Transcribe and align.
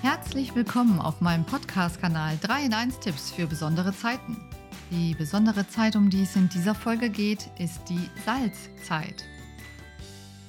Herzlich 0.00 0.54
willkommen 0.54 1.00
auf 1.00 1.20
meinem 1.20 1.44
Podcast-Kanal 1.44 2.38
3 2.40 2.66
in 2.66 2.72
1 2.72 3.00
Tipps 3.00 3.32
für 3.32 3.48
besondere 3.48 3.92
Zeiten. 3.92 4.36
Die 4.92 5.16
besondere 5.16 5.66
Zeit, 5.68 5.96
um 5.96 6.08
die 6.08 6.22
es 6.22 6.36
in 6.36 6.48
dieser 6.48 6.76
Folge 6.76 7.10
geht, 7.10 7.50
ist 7.58 7.80
die 7.88 8.08
Salzzeit. 8.24 9.24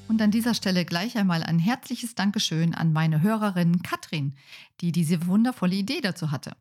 Und 0.07 0.21
an 0.21 0.29
dieser 0.29 0.53
Stelle 0.53 0.85
gleich 0.85 1.17
einmal 1.17 1.41
ein 1.41 1.57
herzliches 1.57 2.13
Dankeschön 2.13 2.75
an 2.75 2.93
meine 2.93 3.23
Hörerin 3.23 3.81
Katrin, 3.81 4.35
die 4.81 4.91
diese 4.91 5.25
wundervolle 5.25 5.75
Idee 5.75 6.01
dazu 6.01 6.29
hatte. 6.29 6.55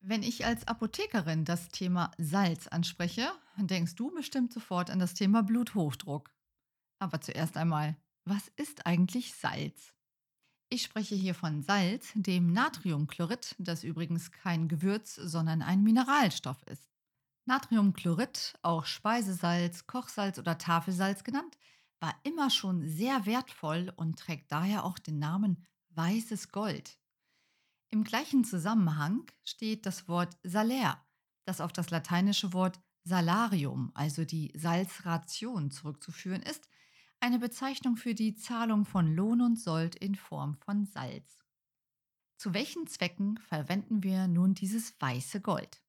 Wenn 0.00 0.24
ich 0.24 0.44
als 0.44 0.66
Apothekerin 0.66 1.44
das 1.44 1.68
Thema 1.68 2.10
Salz 2.18 2.66
anspreche, 2.66 3.28
denkst 3.56 3.94
du 3.94 4.12
bestimmt 4.12 4.52
sofort 4.52 4.90
an 4.90 4.98
das 4.98 5.14
Thema 5.14 5.44
Bluthochdruck. 5.44 6.34
Aber 6.98 7.20
zuerst 7.20 7.56
einmal, 7.56 7.96
was 8.24 8.48
ist 8.56 8.84
eigentlich 8.84 9.32
Salz? 9.32 9.95
Ich 10.68 10.82
spreche 10.82 11.14
hier 11.14 11.34
von 11.36 11.62
Salz, 11.62 12.10
dem 12.14 12.52
Natriumchlorid, 12.52 13.54
das 13.58 13.84
übrigens 13.84 14.32
kein 14.32 14.66
Gewürz, 14.66 15.14
sondern 15.14 15.62
ein 15.62 15.84
Mineralstoff 15.84 16.60
ist. 16.64 16.90
Natriumchlorid, 17.44 18.58
auch 18.62 18.84
Speisesalz, 18.84 19.86
Kochsalz 19.86 20.40
oder 20.40 20.58
Tafelsalz 20.58 21.22
genannt, 21.22 21.56
war 22.00 22.16
immer 22.24 22.50
schon 22.50 22.88
sehr 22.88 23.26
wertvoll 23.26 23.92
und 23.94 24.18
trägt 24.18 24.50
daher 24.50 24.84
auch 24.84 24.98
den 24.98 25.20
Namen 25.20 25.64
weißes 25.90 26.50
Gold. 26.50 26.98
Im 27.90 28.02
gleichen 28.02 28.44
Zusammenhang 28.44 29.30
steht 29.44 29.86
das 29.86 30.08
Wort 30.08 30.36
Salär, 30.42 31.00
das 31.44 31.60
auf 31.60 31.72
das 31.72 31.90
lateinische 31.90 32.52
Wort 32.52 32.80
Salarium, 33.04 33.92
also 33.94 34.24
die 34.24 34.52
Salzration, 34.56 35.70
zurückzuführen 35.70 36.42
ist, 36.42 36.68
eine 37.26 37.40
Bezeichnung 37.40 37.96
für 37.96 38.14
die 38.14 38.36
Zahlung 38.36 38.84
von 38.84 39.12
Lohn 39.12 39.40
und 39.40 39.58
Sold 39.58 39.96
in 39.96 40.14
Form 40.14 40.54
von 40.58 40.86
Salz. 40.86 41.44
Zu 42.36 42.54
welchen 42.54 42.86
Zwecken 42.86 43.36
verwenden 43.38 44.04
wir 44.04 44.28
nun 44.28 44.54
dieses 44.54 44.94
weiße 45.00 45.40
Gold? 45.40 45.82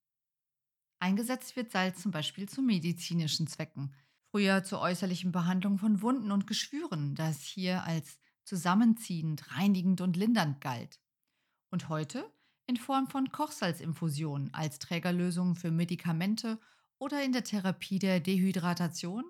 Eingesetzt 0.97 1.55
wird 1.55 1.71
Salz 1.71 2.01
zum 2.01 2.09
Beispiel 2.09 2.49
zu 2.49 2.63
medizinischen 2.63 3.45
Zwecken, 3.45 3.93
früher 4.31 4.63
zur 4.63 4.81
äußerlichen 4.81 5.31
Behandlung 5.31 5.77
von 5.77 6.01
Wunden 6.01 6.31
und 6.31 6.47
Geschwüren, 6.47 7.13
da 7.13 7.29
es 7.29 7.43
hier 7.43 7.83
als 7.83 8.17
zusammenziehend, 8.43 9.55
reinigend 9.55 10.01
und 10.01 10.17
lindernd 10.17 10.59
galt 10.59 10.99
und 11.69 11.87
heute 11.87 12.33
in 12.65 12.77
Form 12.77 13.05
von 13.05 13.31
Kochsalzinfusionen 13.31 14.55
als 14.55 14.79
Trägerlösung 14.79 15.55
für 15.55 15.69
Medikamente 15.69 16.59
oder 16.97 17.23
in 17.23 17.31
der 17.31 17.43
Therapie 17.43 17.99
der 17.99 18.21
Dehydratation, 18.21 19.23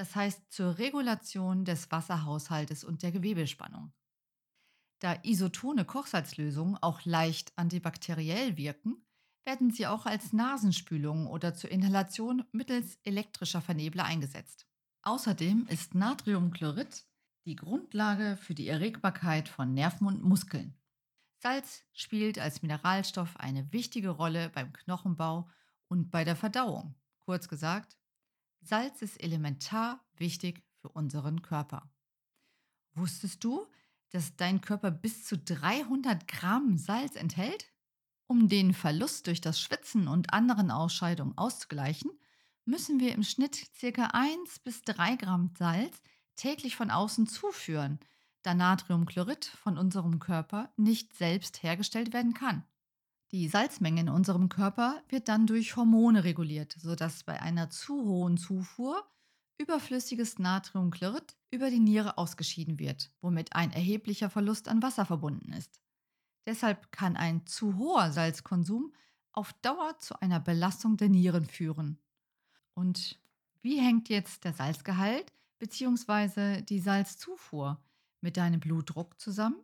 das 0.00 0.16
heißt 0.16 0.50
zur 0.50 0.78
Regulation 0.78 1.66
des 1.66 1.90
Wasserhaushaltes 1.90 2.84
und 2.84 3.02
der 3.02 3.12
Gewebespannung. 3.12 3.92
Da 4.98 5.12
isotone 5.24 5.84
Kochsalzlösungen 5.84 6.78
auch 6.80 7.04
leicht 7.04 7.52
antibakteriell 7.56 8.56
wirken, 8.56 9.04
werden 9.44 9.70
sie 9.70 9.86
auch 9.86 10.06
als 10.06 10.32
Nasenspülung 10.32 11.26
oder 11.26 11.52
zur 11.52 11.70
Inhalation 11.70 12.44
mittels 12.50 12.98
elektrischer 13.04 13.60
Vernebler 13.60 14.06
eingesetzt. 14.06 14.66
Außerdem 15.02 15.66
ist 15.68 15.94
Natriumchlorid 15.94 17.04
die 17.44 17.56
Grundlage 17.56 18.38
für 18.38 18.54
die 18.54 18.68
Erregbarkeit 18.68 19.50
von 19.50 19.74
Nerven 19.74 20.06
und 20.06 20.22
Muskeln. 20.22 20.78
Salz 21.36 21.84
spielt 21.92 22.38
als 22.38 22.62
Mineralstoff 22.62 23.36
eine 23.36 23.70
wichtige 23.70 24.08
Rolle 24.08 24.48
beim 24.48 24.72
Knochenbau 24.72 25.50
und 25.88 26.10
bei 26.10 26.24
der 26.24 26.36
Verdauung. 26.36 26.94
Kurz 27.18 27.48
gesagt, 27.48 27.99
Salz 28.60 29.02
ist 29.02 29.22
elementar 29.22 30.04
wichtig 30.16 30.62
für 30.80 30.88
unseren 30.88 31.42
Körper. 31.42 31.90
Wusstest 32.94 33.42
du, 33.44 33.66
dass 34.10 34.36
dein 34.36 34.60
Körper 34.60 34.90
bis 34.90 35.24
zu 35.24 35.38
300 35.38 36.26
Gramm 36.28 36.76
Salz 36.76 37.16
enthält? 37.16 37.72
Um 38.26 38.48
den 38.48 38.74
Verlust 38.74 39.26
durch 39.26 39.40
das 39.40 39.60
Schwitzen 39.60 40.06
und 40.06 40.32
anderen 40.32 40.70
Ausscheidungen 40.70 41.36
auszugleichen, 41.36 42.10
müssen 42.64 43.00
wir 43.00 43.14
im 43.14 43.22
Schnitt 43.22 43.68
ca. 43.80 44.10
1 44.12 44.60
bis 44.60 44.82
3 44.82 45.16
Gramm 45.16 45.50
Salz 45.58 46.02
täglich 46.36 46.76
von 46.76 46.90
außen 46.90 47.26
zuführen, 47.26 47.98
da 48.42 48.54
Natriumchlorid 48.54 49.44
von 49.44 49.76
unserem 49.76 50.18
Körper 50.18 50.72
nicht 50.76 51.14
selbst 51.14 51.62
hergestellt 51.62 52.12
werden 52.12 52.34
kann. 52.34 52.64
Die 53.32 53.46
Salzmenge 53.46 54.00
in 54.00 54.08
unserem 54.08 54.48
Körper 54.48 55.02
wird 55.08 55.28
dann 55.28 55.46
durch 55.46 55.76
Hormone 55.76 56.24
reguliert, 56.24 56.74
sodass 56.78 57.22
bei 57.22 57.40
einer 57.40 57.70
zu 57.70 58.04
hohen 58.04 58.36
Zufuhr 58.36 59.04
überflüssiges 59.56 60.38
Natriumchlorid 60.40 61.36
über 61.50 61.70
die 61.70 61.78
Niere 61.78 62.18
ausgeschieden 62.18 62.80
wird, 62.80 63.12
womit 63.20 63.54
ein 63.54 63.70
erheblicher 63.70 64.30
Verlust 64.30 64.68
an 64.68 64.82
Wasser 64.82 65.06
verbunden 65.06 65.52
ist. 65.52 65.80
Deshalb 66.46 66.90
kann 66.90 67.16
ein 67.16 67.46
zu 67.46 67.76
hoher 67.76 68.10
Salzkonsum 68.10 68.92
auf 69.32 69.52
Dauer 69.62 69.98
zu 69.98 70.20
einer 70.20 70.40
Belastung 70.40 70.96
der 70.96 71.08
Nieren 71.08 71.44
führen. 71.44 71.98
Und 72.74 73.20
wie 73.62 73.78
hängt 73.78 74.08
jetzt 74.08 74.44
der 74.44 74.54
Salzgehalt 74.54 75.32
bzw. 75.58 76.62
die 76.62 76.80
Salzzufuhr 76.80 77.80
mit 78.22 78.36
deinem 78.36 78.58
Blutdruck 78.58 79.20
zusammen? 79.20 79.62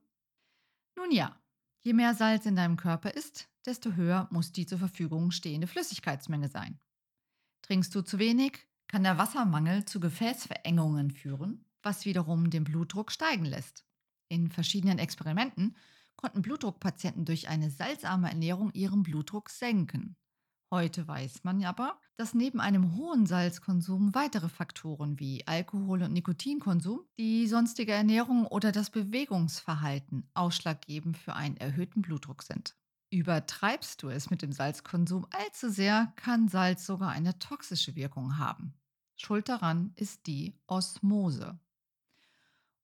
Nun 0.95 1.11
ja, 1.11 1.37
je 1.87 1.93
mehr 1.93 2.15
Salz 2.15 2.47
in 2.47 2.57
deinem 2.57 2.77
Körper 2.77 3.15
ist, 3.15 3.49
desto 3.65 3.93
höher 3.93 4.27
muss 4.33 4.51
die 4.51 4.67
zur 4.67 4.79
Verfügung 4.79 5.31
stehende 5.31 5.69
Flüssigkeitsmenge 5.69 6.49
sein. 6.49 6.81
Trinkst 7.63 7.95
du 7.95 8.03
zu 8.03 8.19
wenig, 8.19 8.67
kann 8.89 9.05
der 9.05 9.19
Wassermangel 9.19 9.85
zu 9.85 10.01
Gefäßverengungen 10.01 11.13
führen, 11.13 11.65
was 11.85 12.05
wiederum 12.05 12.51
den 12.51 12.65
Blutdruck 12.65 13.13
steigen 13.13 13.45
lässt. 13.45 13.87
In 14.29 14.51
verschiedenen 14.51 14.99
Experimenten 14.99 15.77
konnten 16.17 16.43
Blutdruckpatienten 16.43 17.25
durch 17.25 17.47
eine 17.49 17.71
salzarme 17.71 18.31
Ernährung 18.31 18.73
ihren 18.73 19.05
Blutdruck 19.05 19.49
senken. 19.49 20.17
Heute 20.77 21.09
weiß 21.09 21.43
man 21.43 21.65
aber, 21.65 21.99
dass 22.19 22.35
neben 22.35 22.61
einem 22.61 22.97
hohen 22.97 23.25
Salzkonsum 23.25 24.15
weitere 24.15 24.51
Faktoren 24.51 25.19
wie 25.19 25.43
Alkohol- 25.47 26.03
und 26.03 26.13
Nikotinkonsum, 26.13 27.01
die 27.19 27.47
sonstige 27.47 27.93
Ernährung 27.93 28.47
oder 28.47 28.73
das 28.73 28.91
Bewegungsverhalten 28.91 30.29
ausschlaggebend 30.35 31.17
für 31.17 31.33
einen 31.33 31.57
erhöhten 31.57 32.03
Blutdruck 32.03 32.43
sind. 32.43 32.77
Übertreibst 33.09 34.03
du 34.03 34.11
es 34.11 34.29
mit 34.29 34.43
dem 34.43 34.53
Salzkonsum 34.53 35.27
allzu 35.31 35.71
sehr, 35.71 36.13
kann 36.17 36.49
Salz 36.49 36.85
sogar 36.85 37.09
eine 37.09 37.39
toxische 37.39 37.97
Wirkung 37.97 38.37
haben. 38.37 38.75
Schuld 39.15 39.49
daran 39.49 39.95
ist 39.97 40.27
die 40.27 40.61
Osmose. 40.67 41.59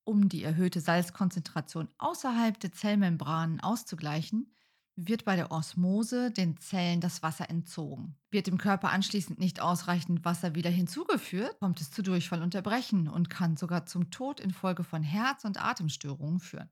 Um 0.04 0.31
die 0.31 0.44
erhöhte 0.44 0.81
Salzkonzentration 0.81 1.91
außerhalb 1.98 2.58
der 2.58 2.72
Zellmembranen 2.72 3.60
auszugleichen, 3.60 4.50
wird 4.97 5.25
bei 5.25 5.36
der 5.36 5.50
Osmose 5.50 6.30
den 6.30 6.58
Zellen 6.58 7.00
das 7.00 7.22
Wasser 7.22 7.48
entzogen. 7.48 8.16
Wird 8.30 8.47
dem 8.47 8.58
Körper 8.58 8.91
anschließend 8.91 9.38
nicht 9.38 9.60
ausreichend 9.60 10.25
Wasser 10.25 10.54
wieder 10.54 10.70
hinzugeführt, 10.70 11.58
kommt 11.60 11.80
es 11.80 11.91
zu 11.91 12.03
Durchfallunterbrechen 12.03 13.08
und 13.08 13.31
kann 13.31 13.56
sogar 13.56 13.86
zum 13.86 14.10
Tod 14.10 14.41
infolge 14.41 14.84
von 14.84 15.02
Herz- 15.02 15.44
und 15.44 15.62
Atemstörungen 15.62 16.41
führen. 16.41 16.70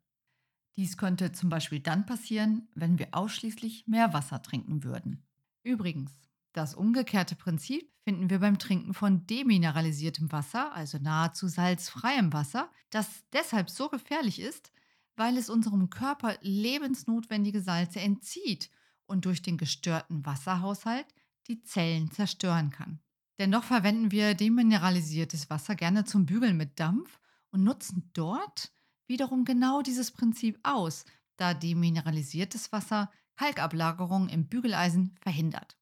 Dies 0.77 0.97
könnte 0.97 1.33
zum 1.33 1.49
Beispiel 1.49 1.81
dann 1.81 2.07
passieren, 2.07 2.69
wenn 2.75 2.99
wir 2.99 3.09
ausschließlich 3.13 3.87
mehr 3.87 4.13
Wasser 4.13 4.43
trinken 4.43 4.85
würden. 4.85 5.27
Übrigens, 5.63 6.13
das 6.53 6.75
umgekehrte 6.75 7.37
Prinzip 7.37 7.93
finden 8.03 8.31
wir 8.31 8.41
beim 8.41 8.59
Trinken 8.59 8.95
von 8.95 9.27
demineralisiertem 9.27 10.33
Wasser, 10.33 10.73
also 10.75 10.99
nahezu 10.99 11.49
salzfreiem 11.49 12.33
Wasser, 12.33 12.71
das 12.91 13.09
deshalb 13.33 13.71
so 13.71 13.89
gefährlich 13.89 14.41
ist, 14.41 14.73
weil 15.21 15.37
es 15.37 15.51
unserem 15.51 15.91
Körper 15.91 16.39
lebensnotwendige 16.41 17.61
Salze 17.61 18.01
entzieht 18.01 18.71
und 19.05 19.27
durch 19.27 19.43
den 19.43 19.59
gestörten 19.59 20.25
Wasserhaushalt 20.25 21.05
die 21.47 21.63
Zellen 21.63 22.11
zerstören 22.11 22.71
kann. 22.71 23.01
Dennoch 23.39 23.65
verwenden 23.65 24.13
wir 24.13 24.33
demineralisiertes 24.33 25.51
Wasser 25.51 25.75
gerne 25.75 26.07
zum 26.07 26.25
Bügeln 26.25 26.57
mit 26.57 26.81
Dampf 26.81 27.21
und 27.51 27.65
nutzen 27.65 28.09
dort 28.15 28.73
wiederum 29.09 29.45
genau 29.45 29.83
dieses 29.83 30.11
Prinzip 30.11 30.59
aus, 30.63 31.05
da 31.37 31.53
demineralisiertes 31.53 32.73
Wasser 32.73 33.13
Kalkablagerung 33.37 34.31
im 34.31 34.49
Bügeleisen 34.49 35.15
verhindert. 35.21 35.77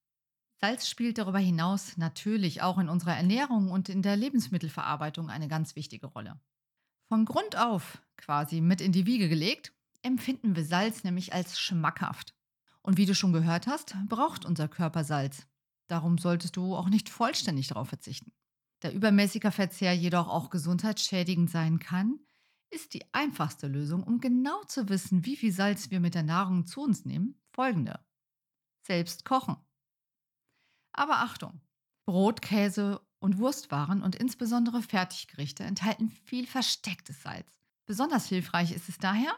Salz 0.61 0.89
spielt 0.89 1.17
darüber 1.17 1.39
hinaus 1.39 1.97
natürlich 1.97 2.63
auch 2.63 2.79
in 2.79 2.89
unserer 2.89 3.17
Ernährung 3.17 3.71
und 3.71 3.89
in 3.89 4.03
der 4.03 4.17
Lebensmittelverarbeitung 4.17 5.31
eine 5.31 5.47
ganz 5.47 5.77
wichtige 5.77 6.09
Rolle. 6.09 6.41
Von 7.09 7.25
Grund 7.25 7.57
auf 7.57 8.03
quasi 8.19 8.61
mit 8.61 8.81
in 8.81 8.93
die 8.93 9.07
Wiege 9.07 9.29
gelegt, 9.29 9.73
empfinden 10.03 10.55
wir 10.55 10.65
Salz 10.65 11.05
nämlich 11.05 11.33
als 11.33 11.59
schmackhaft. 11.59 12.35
Und 12.83 12.97
wie 12.97 13.07
du 13.07 13.15
schon 13.15 13.33
gehört 13.33 13.67
hast, 13.67 13.97
braucht 14.09 14.45
unser 14.45 14.69
Körper 14.69 15.05
Salz. 15.05 15.47
Darum 15.89 16.19
solltest 16.19 16.57
du 16.57 16.77
auch 16.77 16.89
nicht 16.89 17.09
vollständig 17.09 17.69
darauf 17.69 17.89
verzichten. 17.89 18.33
Da 18.81 18.91
übermäßiger 18.91 19.51
Verzehr 19.51 19.95
jedoch 19.95 20.29
auch 20.29 20.51
gesundheitsschädigend 20.51 21.51
sein 21.51 21.79
kann, 21.79 22.21
ist 22.71 22.95
die 22.95 23.03
einfachste 23.13 23.67
Lösung, 23.67 24.03
um 24.03 24.21
genau 24.21 24.63
zu 24.65 24.89
wissen, 24.89 25.25
wie 25.25 25.37
viel 25.37 25.53
Salz 25.53 25.91
wir 25.91 26.01
mit 26.01 26.15
der 26.15 26.23
Nahrung 26.23 26.67
zu 26.67 26.83
uns 26.83 27.05
nehmen, 27.05 27.41
folgende. 27.51 28.01
Selbst 28.83 29.25
kochen. 29.25 29.57
Aber 30.93 31.19
Achtung! 31.19 31.61
Brot, 32.05 32.41
Käse 32.41 33.01
und 33.19 33.39
Wurstwaren 33.39 34.03
und 34.03 34.17
insbesondere 34.17 34.83
Fertiggerichte 34.83 35.65
enthalten 35.65 36.11
viel 36.11 36.47
verstecktes 36.47 37.23
Salz. 37.23 37.58
Besonders 37.89 38.27
hilfreich 38.27 38.73
ist 38.73 38.91
es 38.91 38.99
daher, 38.99 39.35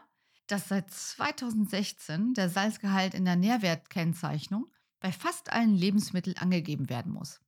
dass 0.47 0.67
seit 0.67 0.91
2016 0.91 2.33
der 2.33 2.49
Salzgehalt 2.49 3.13
in 3.13 3.23
der 3.23 3.37
Nährwertkennzeichnung 3.37 4.69
bei 4.99 5.13
fast 5.13 5.53
allen 5.53 5.73
Lebensmitteln 5.73 6.35
angegeben 6.37 6.89
werden 6.89 7.13
muss. 7.13 7.39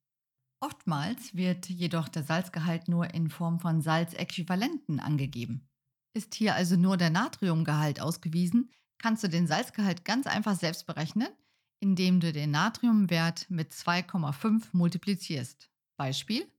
Oftmals 0.62 1.36
wird 1.36 1.68
jedoch 1.68 2.08
der 2.08 2.24
Salzgehalt 2.24 2.88
nur 2.88 3.14
in 3.14 3.30
Form 3.30 3.60
von 3.60 3.82
Salzäquivalenten 3.82 5.02
angegeben. 5.02 5.68
Ist 6.14 6.36
hier 6.36 6.56
also 6.56 6.78
nur 6.78 6.96
der 6.96 7.10
Natriumgehalt 7.10 8.00
ausgewiesen, 8.00 8.72
kannst 8.98 9.26
du 9.26 9.28
den 9.28 9.46
Salzgehalt 9.46 10.06
ganz 10.06 10.26
einfach 10.26 10.56
selbst 10.56 10.88
berechnen, 10.88 11.28
indem 11.82 12.22
du 12.22 12.32
den 12.32 12.52
Natriumwert 12.52 13.50
mit 13.50 13.74
2,5 13.74 14.68
multiplizierst. 14.72 15.70
Beispiel: 15.98 16.50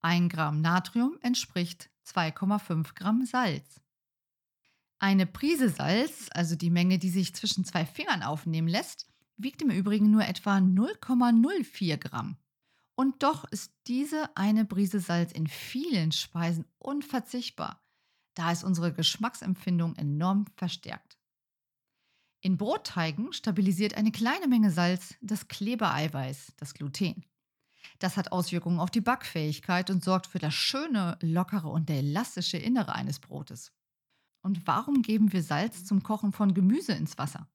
1 0.00 0.32
Gramm 0.32 0.62
Natrium 0.62 1.18
entspricht 1.20 1.90
2,5 2.06 2.94
Gramm 2.94 3.26
Salz. 3.26 3.81
Eine 5.02 5.26
Prise 5.26 5.68
Salz, 5.68 6.28
also 6.30 6.54
die 6.54 6.70
Menge, 6.70 6.96
die 6.96 7.10
sich 7.10 7.34
zwischen 7.34 7.64
zwei 7.64 7.84
Fingern 7.84 8.22
aufnehmen 8.22 8.68
lässt, 8.68 9.08
wiegt 9.36 9.60
im 9.60 9.70
Übrigen 9.70 10.12
nur 10.12 10.24
etwa 10.24 10.58
0,04 10.58 11.96
Gramm. 11.96 12.36
Und 12.94 13.24
doch 13.24 13.44
ist 13.46 13.72
diese 13.88 14.36
eine 14.36 14.64
Prise 14.64 15.00
Salz 15.00 15.32
in 15.32 15.48
vielen 15.48 16.12
Speisen 16.12 16.66
unverzichtbar, 16.78 17.84
da 18.34 18.52
es 18.52 18.62
unsere 18.62 18.92
Geschmacksempfindung 18.92 19.96
enorm 19.96 20.46
verstärkt. 20.54 21.18
In 22.40 22.56
Brotteigen 22.56 23.32
stabilisiert 23.32 23.94
eine 23.94 24.12
kleine 24.12 24.46
Menge 24.46 24.70
Salz 24.70 25.16
das 25.20 25.48
Klebereiweiß, 25.48 26.52
das 26.58 26.74
Gluten. 26.74 27.24
Das 27.98 28.16
hat 28.16 28.30
Auswirkungen 28.30 28.78
auf 28.78 28.90
die 28.92 29.00
Backfähigkeit 29.00 29.90
und 29.90 30.04
sorgt 30.04 30.28
für 30.28 30.38
das 30.38 30.54
schöne, 30.54 31.18
lockere 31.20 31.70
und 31.70 31.90
elastische 31.90 32.58
Innere 32.58 32.94
eines 32.94 33.18
Brotes. 33.18 33.72
Und 34.42 34.66
warum 34.66 35.02
geben 35.02 35.32
wir 35.32 35.42
Salz 35.42 35.84
zum 35.84 36.02
Kochen 36.02 36.32
von 36.32 36.54
Gemüse 36.54 36.92
ins 36.92 37.16
Wasser? 37.18 37.48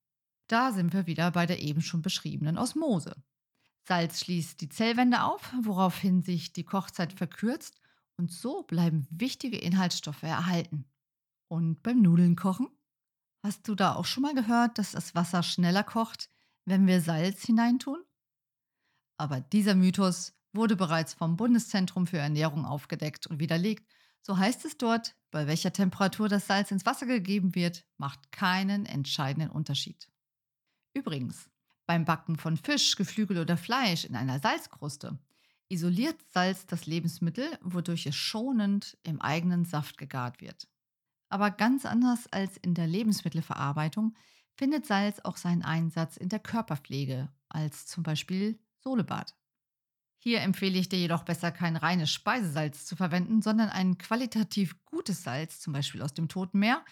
Da 0.47 0.71
sind 0.71 0.93
wir 0.93 1.05
wieder 1.05 1.31
bei 1.31 1.45
der 1.45 1.61
eben 1.61 1.81
schon 1.81 2.01
beschriebenen 2.01 2.57
Osmose. 2.57 3.15
Salz 3.83 4.21
schließt 4.21 4.59
die 4.61 4.69
Zellwände 4.69 5.23
auf, 5.23 5.53
woraufhin 5.61 6.21
sich 6.21 6.53
die 6.53 6.63
Kochzeit 6.63 7.13
verkürzt 7.13 7.79
und 8.17 8.31
so 8.31 8.63
bleiben 8.63 9.07
wichtige 9.09 9.57
Inhaltsstoffe 9.57 10.23
erhalten. 10.23 10.85
Und 11.49 11.83
beim 11.83 12.01
Nudeln 12.01 12.35
kochen? 12.35 12.67
Hast 13.43 13.67
du 13.67 13.75
da 13.75 13.95
auch 13.95 14.05
schon 14.05 14.23
mal 14.23 14.33
gehört, 14.33 14.77
dass 14.77 14.91
das 14.91 15.15
Wasser 15.15 15.43
schneller 15.43 15.83
kocht, 15.83 16.29
wenn 16.65 16.87
wir 16.87 17.01
Salz 17.01 17.43
hineintun? 17.43 18.03
Aber 19.17 19.39
dieser 19.39 19.75
Mythos 19.75 20.33
wurde 20.53 20.75
bereits 20.75 21.13
vom 21.13 21.37
Bundeszentrum 21.37 22.07
für 22.07 22.17
Ernährung 22.17 22.65
aufgedeckt 22.65 23.27
und 23.27 23.39
widerlegt. 23.39 23.89
So 24.21 24.37
heißt 24.37 24.65
es 24.65 24.77
dort, 24.77 25.15
bei 25.31 25.47
welcher 25.47 25.71
Temperatur 25.71 26.29
das 26.29 26.47
Salz 26.47 26.71
ins 26.71 26.85
Wasser 26.85 27.05
gegeben 27.05 27.55
wird, 27.55 27.85
macht 27.97 28.31
keinen 28.31 28.85
entscheidenden 28.85 29.49
Unterschied. 29.49 30.09
Übrigens, 30.93 31.49
beim 31.85 32.05
Backen 32.05 32.37
von 32.37 32.57
Fisch, 32.57 32.95
Geflügel 32.95 33.39
oder 33.39 33.55
Fleisch 33.55 34.03
in 34.03 34.15
einer 34.15 34.39
Salzkruste 34.39 35.17
isoliert 35.69 36.17
Salz 36.29 36.65
das 36.65 36.85
Lebensmittel, 36.85 37.57
wodurch 37.61 38.05
es 38.05 38.15
schonend 38.15 38.97
im 39.03 39.21
eigenen 39.21 39.65
Saft 39.65 39.97
gegart 39.97 40.41
wird. 40.41 40.67
Aber 41.29 41.51
ganz 41.51 41.85
anders 41.85 42.27
als 42.27 42.57
in 42.57 42.73
der 42.73 42.87
Lebensmittelverarbeitung 42.87 44.15
findet 44.55 44.85
Salz 44.85 45.19
auch 45.23 45.37
seinen 45.37 45.61
Einsatz 45.61 46.17
in 46.17 46.29
der 46.29 46.39
Körperpflege, 46.39 47.29
als 47.47 47.85
zum 47.85 48.03
Beispiel 48.03 48.59
Solebad. 48.79 49.36
Hier 50.27 50.41
empfehle 50.41 50.77
ich 50.77 50.89
dir 50.89 50.99
jedoch 50.99 51.23
besser 51.23 51.53
kein 51.53 51.77
reines 51.77 52.11
Speisesalz 52.11 52.85
zu 52.85 52.97
verwenden, 52.97 53.41
sondern 53.41 53.69
ein 53.69 53.97
qualitativ 53.97 54.75
gutes 54.83 55.23
Salz, 55.23 55.61
zum 55.61 55.71
Beispiel 55.71 56.01
aus 56.01 56.13
dem 56.13 56.27
Toten 56.27 56.59
Meer, 56.59 56.83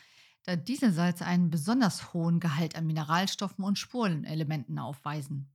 da 0.43 0.55
diese 0.55 0.89
Salze 0.89 1.25
einen 1.25 1.49
besonders 1.49 2.13
hohen 2.13 2.39
Gehalt 2.39 2.77
an 2.77 2.87
Mineralstoffen 2.87 3.65
und 3.65 3.77
Spurenelementen 3.77 4.79
aufweisen. 4.79 5.53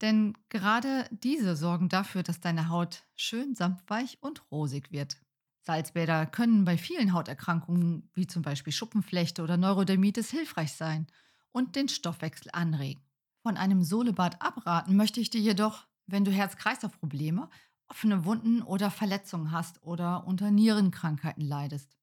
Denn 0.00 0.32
gerade 0.48 1.10
diese 1.10 1.56
sorgen 1.56 1.90
dafür, 1.90 2.22
dass 2.22 2.40
deine 2.40 2.70
Haut 2.70 3.02
schön 3.16 3.54
samtweich 3.54 4.16
und 4.22 4.50
rosig 4.50 4.90
wird. 4.90 5.18
Salzbäder 5.60 6.24
können 6.24 6.64
bei 6.64 6.78
vielen 6.78 7.12
Hauterkrankungen 7.12 8.08
wie 8.14 8.28
zum 8.28 8.40
Beispiel 8.40 8.72
Schuppenflechte 8.72 9.42
oder 9.42 9.58
Neurodermitis 9.58 10.30
hilfreich 10.30 10.72
sein 10.72 11.06
und 11.52 11.76
den 11.76 11.90
Stoffwechsel 11.90 12.48
anregen. 12.54 13.02
Von 13.42 13.58
einem 13.58 13.82
Solebad 13.82 14.40
abraten 14.40 14.96
möchte 14.96 15.20
ich 15.20 15.28
dir 15.28 15.42
jedoch, 15.42 15.89
wenn 16.10 16.24
du 16.24 16.30
Herz-Kreislauf-Probleme, 16.30 17.48
offene 17.88 18.24
Wunden 18.24 18.62
oder 18.62 18.90
Verletzungen 18.90 19.50
hast 19.52 19.82
oder 19.82 20.26
unter 20.26 20.50
Nierenkrankheiten 20.50 21.42
leidest. 21.42 21.96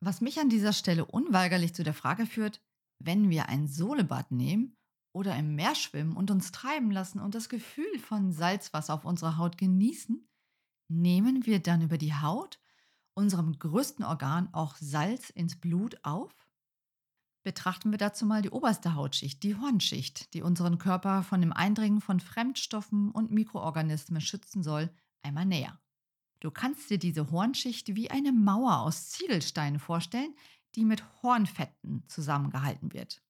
Was 0.00 0.20
mich 0.20 0.40
an 0.40 0.48
dieser 0.48 0.72
Stelle 0.72 1.04
unweigerlich 1.04 1.74
zu 1.74 1.82
der 1.82 1.94
Frage 1.94 2.26
führt, 2.26 2.60
wenn 2.98 3.30
wir 3.30 3.48
ein 3.48 3.66
Solebad 3.66 4.30
nehmen 4.30 4.76
oder 5.12 5.36
im 5.36 5.54
Meer 5.54 5.74
schwimmen 5.74 6.16
und 6.16 6.30
uns 6.30 6.52
treiben 6.52 6.90
lassen 6.90 7.20
und 7.20 7.34
das 7.34 7.48
Gefühl 7.48 7.98
von 7.98 8.32
Salzwasser 8.32 8.94
auf 8.94 9.04
unserer 9.04 9.36
Haut 9.36 9.58
genießen, 9.58 10.28
nehmen 10.88 11.46
wir 11.46 11.60
dann 11.60 11.82
über 11.82 11.98
die 11.98 12.14
Haut 12.14 12.60
unserem 13.14 13.58
größten 13.58 14.04
Organ 14.04 14.48
auch 14.52 14.76
Salz 14.76 15.30
ins 15.30 15.56
Blut 15.60 15.98
auf? 16.02 16.34
Betrachten 17.42 17.90
wir 17.90 17.98
dazu 17.98 18.26
mal 18.26 18.42
die 18.42 18.50
oberste 18.50 18.94
Hautschicht, 18.94 19.42
die 19.42 19.56
Hornschicht, 19.56 20.34
die 20.34 20.42
unseren 20.42 20.78
Körper 20.78 21.22
von 21.22 21.40
dem 21.40 21.52
Eindringen 21.52 22.00
von 22.00 22.20
Fremdstoffen 22.20 23.10
und 23.10 23.30
Mikroorganismen 23.30 24.20
schützen 24.20 24.62
soll, 24.62 24.90
einmal 25.22 25.46
näher. 25.46 25.80
Du 26.40 26.50
kannst 26.50 26.90
dir 26.90 26.98
diese 26.98 27.30
Hornschicht 27.30 27.94
wie 27.94 28.10
eine 28.10 28.32
Mauer 28.32 28.80
aus 28.80 29.10
Ziegelsteinen 29.10 29.78
vorstellen, 29.78 30.34
die 30.74 30.84
mit 30.84 31.02
Hornfetten 31.22 32.04
zusammengehalten 32.08 32.92
wird. 32.92 33.22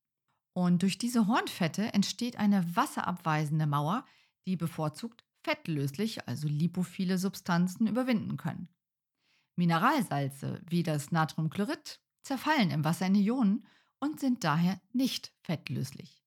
Und 0.53 0.83
durch 0.83 0.99
diese 0.99 1.27
Hornfette 1.27 1.95
entsteht 1.95 2.37
eine 2.37 2.77
wasserabweisende 2.77 3.67
Mauer, 3.67 4.05
die 4.47 4.57
bevorzugt 4.57 5.25
fettlöslich, 5.43 6.29
also 6.29 6.49
lipophile 6.49 7.19
Substanzen 7.19 7.87
überwinden 7.87 8.37
können. 8.37 8.69
Mineralsalze 9.57 10.61
wie 10.69 10.83
das 10.83 11.13
Natriumchlorid 11.13 12.01
zerfallen 12.23 12.71
im 12.71 12.85
Wasser 12.85 13.07
in 13.07 13.15
Ionen 13.15 13.67
und 14.01 14.19
sind 14.19 14.45
daher 14.45 14.81
nicht 14.93 15.33
fettlöslich. 15.43 16.23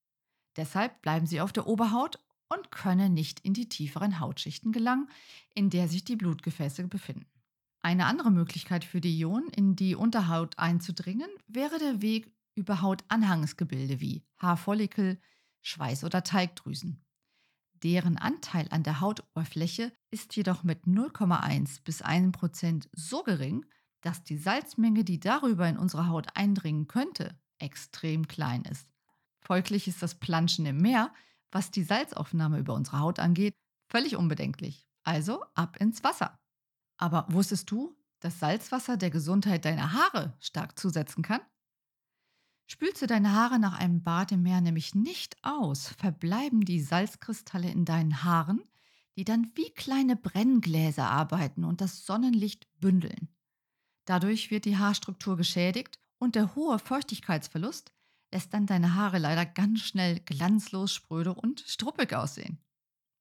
Deshalb 0.56 1.02
bleiben 1.02 1.26
sie 1.26 1.42
auf 1.42 1.52
der 1.52 1.68
Oberhaut 1.68 2.20
und 2.48 2.72
können 2.72 3.14
nicht 3.14 3.40
in 3.40 3.54
die 3.54 3.68
tieferen 3.68 4.20
Hautschichten 4.20 4.72
gelangen, 4.72 5.10
in 5.56 5.70
der 5.70 5.88
sich 5.88 6.04
die 6.04 6.16
Blutgefäße 6.16 6.88
befinden. 6.88 7.26
Eine 7.82 8.06
andere 8.06 8.32
Möglichkeit 8.32 8.86
für 8.86 9.02
die 9.02 9.20
Ionen 9.20 9.50
in 9.50 9.76
die 9.76 9.96
Unterhaut 9.96 10.58
einzudringen, 10.58 11.30
wäre 11.48 11.80
der 11.80 12.02
Weg 12.02 12.32
über 12.56 12.82
Hautanhangsgebilde 12.82 14.00
wie 14.00 14.24
Haarfollikel, 14.38 15.20
Schweiß- 15.62 16.06
oder 16.06 16.24
Teigdrüsen. 16.24 17.04
Deren 17.84 18.18
Anteil 18.18 18.68
an 18.70 18.84
der 18.84 19.02
Hautoberfläche 19.02 19.92
ist 20.12 20.36
jedoch 20.36 20.64
mit 20.64 20.86
0,1 20.86 21.84
bis 21.84 22.02
1 22.02 22.32
Prozent 22.32 22.90
so 22.94 23.24
gering, 23.24 23.66
dass 24.00 24.24
die 24.24 24.38
Salzmenge, 24.38 25.04
die 25.04 25.20
darüber 25.20 25.68
in 25.68 25.78
unsere 25.78 26.08
Haut 26.08 26.28
eindringen 26.36 26.88
könnte, 26.88 27.38
extrem 27.64 28.28
klein 28.28 28.64
ist. 28.64 28.88
Folglich 29.40 29.88
ist 29.88 30.02
das 30.02 30.16
Planschen 30.16 30.66
im 30.66 30.78
Meer, 30.78 31.14
was 31.52 31.72
die 31.72 31.84
Salzaufnahme 31.84 32.60
über 32.60 32.74
unsere 32.74 33.00
Haut 33.00 33.20
angeht, 33.20 33.56
völlig 33.88 34.16
unbedenklich. 34.16 34.88
Also 35.04 35.44
ab 35.54 35.78
ins 35.78 36.04
Wasser. 36.04 36.40
Aber 36.98 37.26
wusstest 37.30 37.70
du, 37.70 37.98
dass 38.20 38.40
Salzwasser 38.40 38.98
der 38.98 39.10
Gesundheit 39.10 39.66
deiner 39.66 39.94
Haare 39.94 40.38
stark 40.40 40.80
zusetzen 40.80 41.24
kann? 41.24 41.42
Spülst 42.68 43.02
du 43.02 43.08
deine 43.08 43.34
Haare 43.34 43.60
nach 43.60 43.78
einem 43.78 44.02
Bad 44.04 44.32
im 44.32 44.44
Meer 44.44 44.62
nämlich 44.62 44.96
nicht 44.96 45.36
aus, 45.44 45.90
verbleiben 45.98 46.62
die 46.62 46.82
Salzkristalle 46.82 47.70
in 47.70 47.84
deinen 47.84 48.24
Haaren, 48.24 48.64
die 49.18 49.26
dann 49.26 49.52
wie 49.56 49.70
kleine 49.72 50.16
Brenngläser 50.16 51.10
arbeiten 51.10 51.66
und 51.66 51.82
das 51.82 52.06
Sonnenlicht 52.06 52.68
bündeln. 52.80 53.28
Dadurch 54.06 54.50
wird 54.50 54.66
die 54.66 54.78
Haarstruktur 54.78 55.38
geschädigt 55.38 56.00
und 56.24 56.36
der 56.36 56.56
hohe 56.56 56.80
Feuchtigkeitsverlust 56.80 57.92
lässt 58.32 58.54
dann 58.54 58.66
deine 58.66 58.96
Haare 58.96 59.18
leider 59.18 59.46
ganz 59.46 59.82
schnell 59.82 60.22
glanzlos, 60.22 60.94
spröde 60.94 61.34
und 61.34 61.60
struppig 61.68 62.14
aussehen. 62.14 62.60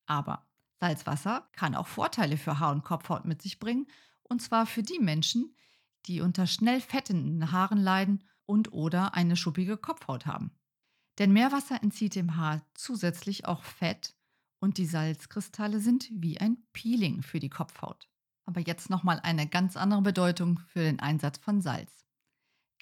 Aber 0.06 0.46
Salzwasser 0.78 1.48
kann 1.52 1.74
auch 1.74 1.88
Vorteile 1.88 2.36
für 2.36 2.60
Haar- 2.60 2.70
und 2.70 2.84
Kopfhaut 2.84 3.24
mit 3.24 3.42
sich 3.42 3.58
bringen, 3.58 3.88
und 4.22 4.40
zwar 4.40 4.66
für 4.66 4.84
die 4.84 5.00
Menschen, 5.00 5.56
die 6.06 6.20
unter 6.20 6.46
schnell 6.46 6.80
fettenden 6.80 7.50
Haaren 7.50 7.78
leiden 7.78 8.22
und 8.46 8.72
oder 8.72 9.14
eine 9.14 9.34
schuppige 9.36 9.76
Kopfhaut 9.76 10.24
haben. 10.24 10.52
Denn 11.18 11.32
Meerwasser 11.32 11.82
entzieht 11.82 12.14
dem 12.14 12.36
Haar 12.36 12.64
zusätzlich 12.74 13.46
auch 13.46 13.64
Fett 13.64 14.14
und 14.60 14.78
die 14.78 14.86
Salzkristalle 14.86 15.80
sind 15.80 16.08
wie 16.12 16.38
ein 16.38 16.58
Peeling 16.72 17.22
für 17.22 17.40
die 17.40 17.50
Kopfhaut. 17.50 18.08
Aber 18.44 18.60
jetzt 18.60 18.90
nochmal 18.90 19.18
eine 19.24 19.48
ganz 19.48 19.76
andere 19.76 20.02
Bedeutung 20.02 20.60
für 20.68 20.84
den 20.84 21.00
Einsatz 21.00 21.38
von 21.38 21.60
Salz. 21.60 22.02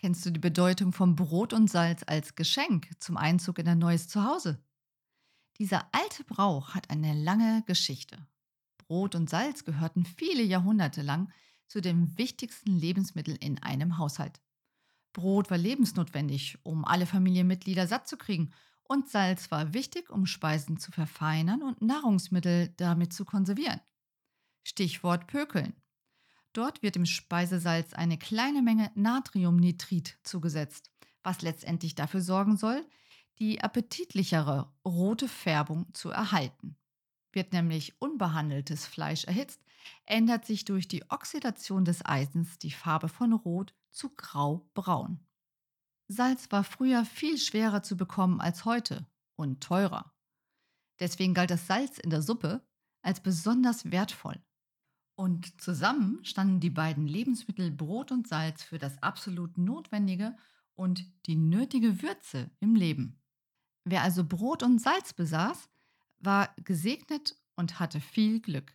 Kennst 0.00 0.24
du 0.24 0.30
die 0.30 0.40
Bedeutung 0.40 0.94
von 0.94 1.14
Brot 1.14 1.52
und 1.52 1.70
Salz 1.70 2.02
als 2.06 2.34
Geschenk 2.34 2.88
zum 3.00 3.18
Einzug 3.18 3.58
in 3.58 3.68
ein 3.68 3.78
neues 3.78 4.08
Zuhause? 4.08 4.58
Dieser 5.58 5.86
alte 5.92 6.24
Brauch 6.24 6.74
hat 6.74 6.88
eine 6.88 7.12
lange 7.12 7.62
Geschichte. 7.66 8.26
Brot 8.78 9.14
und 9.14 9.28
Salz 9.28 9.66
gehörten 9.66 10.06
viele 10.06 10.42
Jahrhunderte 10.42 11.02
lang 11.02 11.30
zu 11.66 11.82
den 11.82 12.16
wichtigsten 12.16 12.78
Lebensmitteln 12.78 13.36
in 13.36 13.62
einem 13.62 13.98
Haushalt. 13.98 14.40
Brot 15.12 15.50
war 15.50 15.58
lebensnotwendig, 15.58 16.56
um 16.62 16.86
alle 16.86 17.04
Familienmitglieder 17.04 17.86
satt 17.86 18.08
zu 18.08 18.16
kriegen, 18.16 18.54
und 18.84 19.10
Salz 19.10 19.50
war 19.50 19.74
wichtig, 19.74 20.08
um 20.08 20.24
Speisen 20.24 20.78
zu 20.78 20.92
verfeinern 20.92 21.62
und 21.62 21.82
Nahrungsmittel 21.82 22.72
damit 22.78 23.12
zu 23.12 23.26
konservieren. 23.26 23.82
Stichwort 24.62 25.26
Pökeln. 25.26 25.74
Dort 26.52 26.82
wird 26.82 26.96
dem 26.96 27.06
Speisesalz 27.06 27.92
eine 27.92 28.18
kleine 28.18 28.62
Menge 28.62 28.90
Natriumnitrit 28.94 30.18
zugesetzt, 30.24 30.90
was 31.22 31.42
letztendlich 31.42 31.94
dafür 31.94 32.20
sorgen 32.20 32.56
soll, 32.56 32.84
die 33.38 33.60
appetitlichere 33.60 34.72
rote 34.84 35.28
Färbung 35.28 35.92
zu 35.94 36.10
erhalten. 36.10 36.76
Wird 37.32 37.52
nämlich 37.52 38.00
unbehandeltes 38.00 38.86
Fleisch 38.86 39.24
erhitzt, 39.24 39.62
ändert 40.04 40.44
sich 40.44 40.64
durch 40.64 40.88
die 40.88 41.08
Oxidation 41.10 41.84
des 41.84 42.04
Eisens 42.04 42.58
die 42.58 42.72
Farbe 42.72 43.08
von 43.08 43.32
Rot 43.32 43.74
zu 43.90 44.10
grau-braun. 44.10 45.20
Salz 46.08 46.50
war 46.50 46.64
früher 46.64 47.04
viel 47.04 47.38
schwerer 47.38 47.82
zu 47.82 47.96
bekommen 47.96 48.40
als 48.40 48.64
heute 48.64 49.06
und 49.36 49.62
teurer. 49.62 50.12
Deswegen 50.98 51.34
galt 51.34 51.50
das 51.50 51.66
Salz 51.66 51.98
in 51.98 52.10
der 52.10 52.20
Suppe 52.20 52.66
als 53.00 53.22
besonders 53.22 53.90
wertvoll. 53.90 54.42
Und 55.20 55.60
zusammen 55.60 56.24
standen 56.24 56.60
die 56.60 56.70
beiden 56.70 57.06
Lebensmittel 57.06 57.70
Brot 57.70 58.10
und 58.10 58.26
Salz 58.26 58.62
für 58.62 58.78
das 58.78 59.02
absolut 59.02 59.58
Notwendige 59.58 60.34
und 60.76 61.04
die 61.26 61.36
nötige 61.36 62.00
Würze 62.00 62.50
im 62.58 62.74
Leben. 62.74 63.20
Wer 63.84 64.02
also 64.02 64.24
Brot 64.24 64.62
und 64.62 64.80
Salz 64.80 65.12
besaß, 65.12 65.68
war 66.20 66.48
gesegnet 66.64 67.36
und 67.54 67.78
hatte 67.78 68.00
viel 68.00 68.40
Glück. 68.40 68.74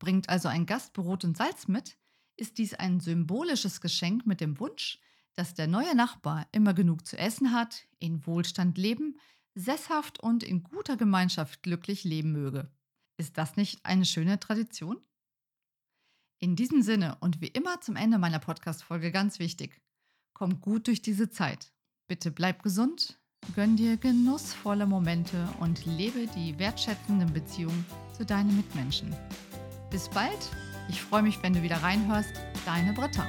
Bringt 0.00 0.28
also 0.28 0.48
ein 0.48 0.66
Gast 0.66 0.92
Brot 0.92 1.24
und 1.24 1.36
Salz 1.36 1.68
mit, 1.68 1.96
ist 2.34 2.58
dies 2.58 2.74
ein 2.74 2.98
symbolisches 2.98 3.80
Geschenk 3.80 4.26
mit 4.26 4.40
dem 4.40 4.58
Wunsch, 4.58 4.98
dass 5.34 5.54
der 5.54 5.68
neue 5.68 5.94
Nachbar 5.94 6.48
immer 6.50 6.74
genug 6.74 7.06
zu 7.06 7.16
essen 7.16 7.52
hat, 7.52 7.86
in 8.00 8.26
Wohlstand 8.26 8.76
leben, 8.76 9.20
sesshaft 9.54 10.18
und 10.18 10.42
in 10.42 10.64
guter 10.64 10.96
Gemeinschaft 10.96 11.62
glücklich 11.62 12.02
leben 12.02 12.32
möge. 12.32 12.72
Ist 13.18 13.38
das 13.38 13.54
nicht 13.54 13.86
eine 13.86 14.04
schöne 14.04 14.40
Tradition? 14.40 15.00
In 16.42 16.56
diesem 16.56 16.80
Sinne 16.80 17.18
und 17.20 17.42
wie 17.42 17.48
immer 17.48 17.82
zum 17.82 17.96
Ende 17.96 18.16
meiner 18.16 18.38
Podcast-Folge 18.38 19.12
ganz 19.12 19.38
wichtig: 19.38 19.78
Komm 20.32 20.62
gut 20.62 20.86
durch 20.86 21.02
diese 21.02 21.28
Zeit. 21.28 21.70
Bitte 22.08 22.30
bleib 22.30 22.62
gesund, 22.62 23.20
gönn 23.54 23.76
dir 23.76 23.98
genussvolle 23.98 24.86
Momente 24.86 25.46
und 25.60 25.84
lebe 25.84 26.26
die 26.28 26.58
wertschätzenden 26.58 27.30
Beziehungen 27.34 27.84
zu 28.16 28.24
deinen 28.24 28.56
Mitmenschen. 28.56 29.14
Bis 29.90 30.08
bald, 30.08 30.50
ich 30.88 31.02
freue 31.02 31.22
mich, 31.22 31.42
wenn 31.42 31.52
du 31.52 31.62
wieder 31.62 31.82
reinhörst. 31.82 32.32
Deine 32.64 32.94
Britta. 32.94 33.26